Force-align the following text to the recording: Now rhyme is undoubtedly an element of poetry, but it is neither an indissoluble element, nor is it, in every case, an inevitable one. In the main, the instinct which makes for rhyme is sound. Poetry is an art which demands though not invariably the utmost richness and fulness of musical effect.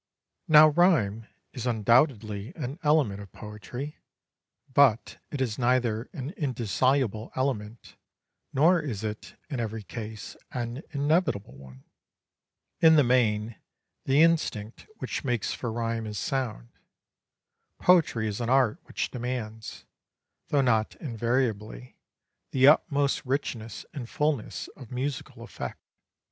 Now 0.47 0.69
rhyme 0.69 1.27
is 1.53 1.67
undoubtedly 1.67 2.53
an 2.55 2.79
element 2.81 3.21
of 3.21 3.31
poetry, 3.31 3.99
but 4.73 5.19
it 5.29 5.39
is 5.41 5.59
neither 5.59 6.09
an 6.11 6.31
indissoluble 6.31 7.31
element, 7.35 7.95
nor 8.51 8.79
is 8.79 9.03
it, 9.03 9.35
in 9.47 9.59
every 9.59 9.83
case, 9.83 10.35
an 10.53 10.81
inevitable 10.89 11.55
one. 11.55 11.83
In 12.79 12.95
the 12.95 13.03
main, 13.03 13.57
the 14.05 14.23
instinct 14.23 14.87
which 14.97 15.23
makes 15.23 15.53
for 15.53 15.71
rhyme 15.71 16.07
is 16.07 16.17
sound. 16.17 16.69
Poetry 17.77 18.27
is 18.27 18.41
an 18.41 18.49
art 18.49 18.79
which 18.85 19.11
demands 19.11 19.85
though 20.47 20.61
not 20.61 20.95
invariably 20.95 21.99
the 22.49 22.67
utmost 22.67 23.23
richness 23.23 23.85
and 23.93 24.09
fulness 24.09 24.67
of 24.69 24.89
musical 24.91 25.43
effect. 25.43 25.77